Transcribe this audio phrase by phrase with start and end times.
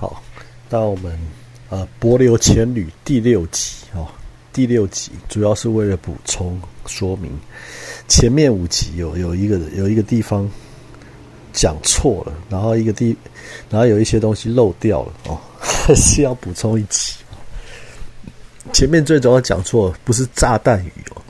[0.00, 0.22] 好，
[0.70, 1.14] 到我们
[1.68, 4.08] 呃《柏流千旅》第六集哦，
[4.50, 7.30] 第六集主要是为了补充说明，
[8.08, 10.50] 前面五集有有一个有一个地方
[11.52, 13.14] 讲错了，然后一个地，
[13.68, 17.12] 然后有一些东西漏掉了哦，还 是要补充一集。
[18.72, 21.20] 前面最主要讲错，不是炸弹鱼哦，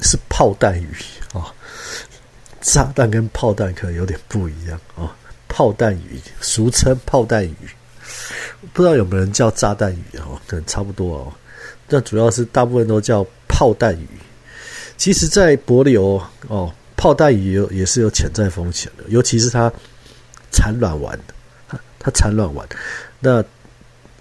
[0.00, 0.88] 是炮弹鱼
[1.34, 1.52] 啊。
[2.62, 5.14] 炸弹跟炮弹可能有点不一样啊。
[5.60, 7.54] 炮弹鱼，俗称炮弹鱼，
[8.72, 10.40] 不知道有没有人叫炸弹鱼哦？
[10.46, 11.32] 可能差不多哦。
[11.86, 14.08] 但主要是大部分都叫炮弹鱼。
[14.96, 16.18] 其实，在柏流
[16.48, 19.70] 哦，炮弹鱼有也是有潜在风险的，尤其是它
[20.50, 21.20] 产卵丸，
[21.68, 22.66] 它它产卵丸。
[23.18, 23.44] 那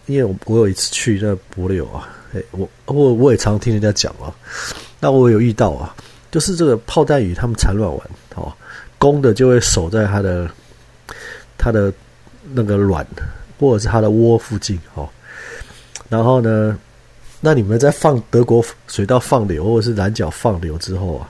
[0.07, 4.27] 因为我我有一次去那柏流啊，哎，我我我也常听人家讲啊，
[4.99, 5.95] 那我有遇到啊，
[6.31, 8.51] 就是这个炮弹鱼，它们产卵丸哦，
[8.97, 10.51] 公的就会守在它的。
[11.59, 11.93] 它的
[12.53, 13.05] 那个卵，
[13.59, 15.07] 或者是它的窝附近哦，
[16.07, 16.79] 然后呢，
[17.41, 21.29] 那你们在放德国水稻放流，或者是蓝角放流之后啊，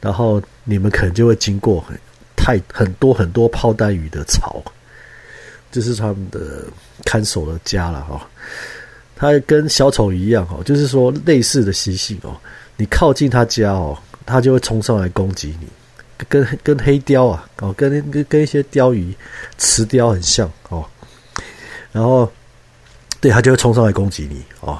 [0.00, 1.96] 然后你们可能就会经过很
[2.36, 4.62] 太很多很多炮弹鱼的巢，
[5.70, 6.64] 这是他们的
[7.04, 8.28] 看守的家了哈。
[9.14, 12.36] 它跟小丑一样哦，就是说类似的习性哦，
[12.76, 15.68] 你靠近他家哦，它就会冲上来攻击你。
[16.28, 19.14] 跟跟黑雕啊，哦，跟跟跟一些鲷鱼、
[19.58, 20.84] 雌鲷很像哦。
[21.92, 22.30] 然后，
[23.20, 24.78] 对它就会冲上来攻击你哦。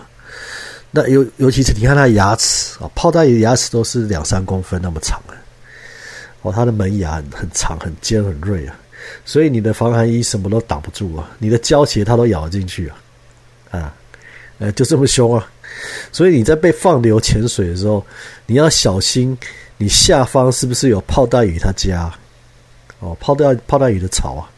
[0.90, 5.32] 那尤尤其是你看它的牙齿啊，炮弹鱼的牙齿都是两三公分那么长啊。
[6.42, 8.76] 哦，它的门牙很很长、很尖、很锐啊。
[9.24, 12.96] 所以你的防寒衣什么都挡不住啊，你的胶鞋它都咬进去啊。
[13.70, 13.94] 啊，
[14.58, 15.50] 呃，就这么凶啊。
[16.12, 18.04] 所以你在被放流潜水的时候，
[18.46, 19.36] 你要小心。
[19.82, 22.08] 你下方是不是有炮弹鱼他家？
[23.00, 24.48] 哦，炮弹炮弹鱼的巢啊！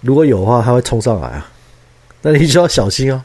[0.00, 1.48] 如果有的话，它会冲上来啊！
[2.20, 3.22] 那你就要小心哦。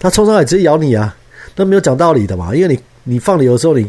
[0.00, 1.16] 它冲上来直接咬你啊！
[1.54, 3.88] 那没有讲道理的嘛，因为你你放流的时候，你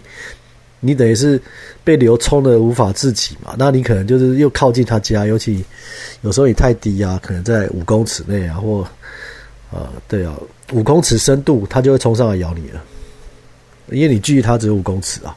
[0.79, 1.41] 你等于是
[1.83, 3.55] 被流冲的无法自己嘛。
[3.57, 5.65] 那你可能就是又靠近他家，尤其
[6.21, 8.87] 有时候你太低啊，可能在五公尺内啊，或
[9.71, 10.35] 啊对啊
[10.71, 12.79] 五公尺深度，它就会冲上来咬你了。
[13.91, 15.35] 因为你距离它只有五公尺啊，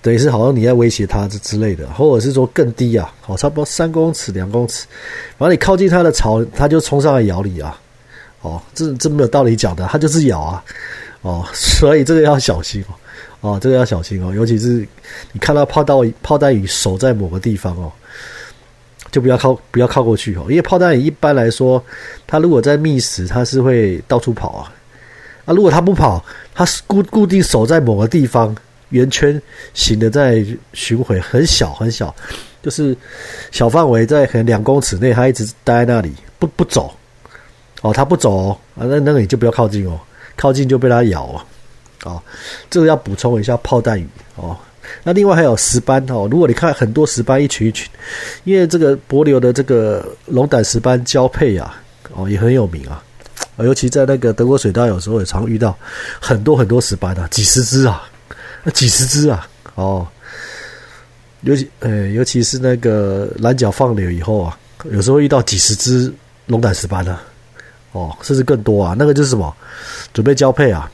[0.00, 4.86] 等于是好像你在威胁它之之类的，或者是说更低啊，好，差不多三公尺、两公尺，
[5.36, 7.78] 然后你靠近它的巢，它就冲上来咬你啊，
[8.42, 10.64] 哦，这这没有道理讲的，它就是咬啊，
[11.22, 12.84] 哦，所以这个要小心
[13.40, 14.86] 哦，哦，这个要小心哦，尤其是
[15.32, 17.90] 你看到炮弹炮弹鱼守在某个地方哦，
[19.10, 21.82] 就不要靠不要靠过去哦，因为炮弹鱼一般来说，
[22.26, 24.72] 它如果在觅食，它是会到处跑啊。
[25.48, 26.22] 啊，如果它不跑，
[26.54, 28.54] 它是固固定守在某个地方，
[28.90, 29.40] 圆圈
[29.72, 30.44] 形的在
[30.74, 32.14] 巡回，很小很小，
[32.62, 32.94] 就是
[33.50, 36.94] 小范围，在可能两公尺内，它一直待在那里，不不走。
[37.80, 39.98] 哦，它不走哦，啊，那那个你就不要靠近哦，
[40.36, 41.40] 靠近就被它咬哦。
[42.04, 42.22] 哦，
[42.68, 44.06] 这个要补充一下炮弹鱼
[44.36, 44.54] 哦。
[45.02, 47.88] 那另外还有石斑哦，如果你看很多石斑一群一群，
[48.44, 51.80] 因为这个柏流的这个龙胆石斑交配啊，
[52.14, 53.02] 哦也很有名啊。
[53.64, 55.76] 尤其在那个德国水稻，有时候也常遇到
[56.20, 58.02] 很多很多石斑啊，几十只啊，
[58.72, 60.06] 几十只啊，哦，
[61.40, 64.56] 尤其呃，尤其是那个蓝角放流以后啊，
[64.92, 66.12] 有时候遇到几十只
[66.46, 67.20] 龙胆石斑啊，
[67.92, 69.52] 哦，甚至更多啊，那个就是什么，
[70.12, 70.88] 准备交配啊，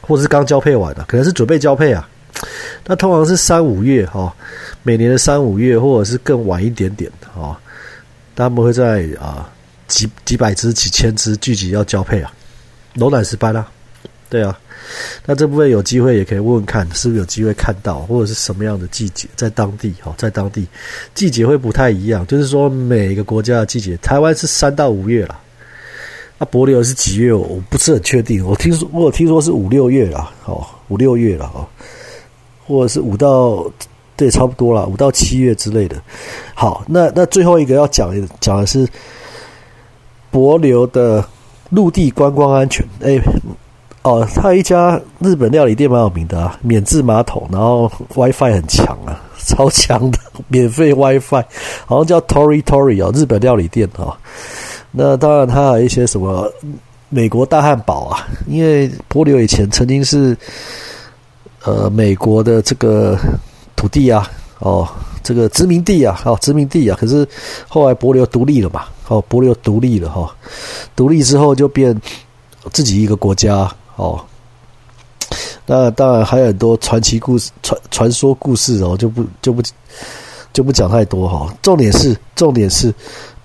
[0.00, 2.08] 或者是刚交配完的，可能是准备交配啊，
[2.86, 4.34] 那通常是三五月哈，
[4.82, 7.08] 每年的三五月，或者是更晚一点点
[7.40, 7.56] 啊，
[8.34, 9.48] 他们会在啊。
[9.86, 12.32] 几几百只、几千只聚集要交配啊，
[12.94, 13.68] 龙胆石斑啊，
[14.30, 14.58] 对啊，
[15.26, 20.66] 那这部分有机会也可以问问看，是不是有机会看到，或者是什么样的季节，在当地哈，在当地
[21.14, 25.38] 季节会不太一样，就是说每个国家的季节，台湾是三到五月了，
[26.38, 27.32] 那柏流是几月？
[27.32, 31.68] 我不是很确定，我听说我听说是五六月了，哦，五六月了哦，
[32.66, 33.70] 或者是五到
[34.16, 36.00] 对，差不多了，五到七月之类的。
[36.54, 38.88] 好，那那最后一个要讲讲的是。
[40.34, 41.24] 博流的
[41.70, 43.20] 陆地观光安全，哎，
[44.02, 51.44] 哦，他一家日本料理店蛮有名的啊，免治马桶，然后 WiFi 很强啊， 超强的 免费 WiFi，
[51.86, 54.12] 好像叫 Tori Tori 哦，日本料理店哦。
[54.90, 56.52] 那当然，它有一些什么
[57.10, 60.36] 美国大汉堡啊，因为博流以前曾经是
[61.62, 63.16] 呃美国的这个
[63.76, 64.28] 土地啊，
[64.58, 64.88] 哦，
[65.24, 67.26] 这个殖民地啊，哦，殖民地啊，可是
[67.66, 68.84] 后来博流独立了嘛。
[69.06, 70.34] 哦，伯琉独立了哈，
[70.96, 71.94] 独立之后就变
[72.72, 74.18] 自己一个国家哦。
[75.66, 79.62] 那当然还有很多传奇故事、传传说故事哦，就不就不
[80.54, 81.54] 就不讲太多哈。
[81.60, 82.90] 重点是重点是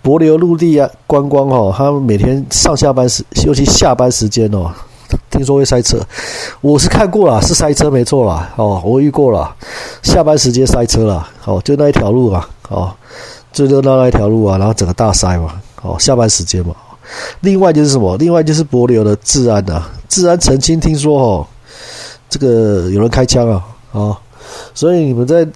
[0.02, 4.74] 柏流陆地啊观光哦，他们每天上下班时，尤其下班时间哦，
[5.30, 6.00] 听说会塞车。
[6.62, 8.54] 我是看过了，是塞车没错啦。
[8.56, 9.56] 哦，我遇过了，
[10.04, 11.28] 下班时间塞车了。
[11.46, 12.92] 哦，就那一条路啊，哦，
[13.52, 15.62] 最热闹那一条路啊，然后整个大塞嘛。
[15.82, 16.76] 哦，下班时间嘛。
[17.42, 18.18] 另外就是什么？
[18.18, 21.48] 另外就是柏流的治安啊，治安澄清听说哦，
[22.30, 24.18] 这个有人开枪啊，啊，
[24.74, 25.48] 所以你们在。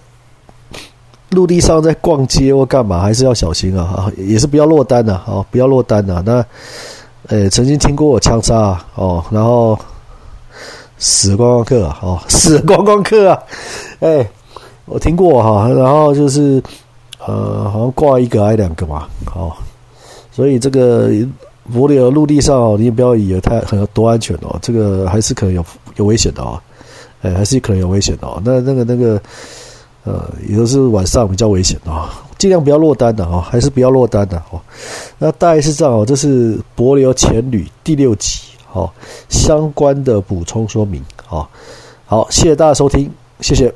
[1.29, 3.81] 陆地上在逛街或干嘛，还是要小心啊！
[3.85, 5.19] 啊，也是不要落单呐！
[5.25, 6.21] 哦，不要落单呐！
[6.23, 6.45] 那，
[7.29, 9.77] 诶，曾经听过我枪杀哦，然后
[10.97, 11.99] 死观光客啊！
[12.01, 13.39] 哦， 死观光客啊！
[14.01, 14.29] 哎，
[14.85, 16.61] 我听过哈，然后就是
[17.25, 19.51] 呃，好像挂一个还两个嘛，哦，
[20.31, 21.09] 所以这个
[21.73, 25.65] 柏流陆地上哦，你也不要以为太很多安全哦，这个还是可能有
[25.95, 26.59] 有危险的哦！
[27.21, 28.41] 哎，还是可能有危险的哦。
[28.43, 29.21] 那那个那个。
[30.05, 34.59] 呃，也都是晚上比较危险啊，尽量不要落单的啊，还是不要落单的哦。
[35.17, 38.39] 那大概是这样哦，这是柏流前旅第六集
[38.71, 38.89] 哦，
[39.29, 41.47] 相关的补充说明哦。
[42.05, 43.09] 好，谢谢大家收听，
[43.39, 43.73] 谢谢。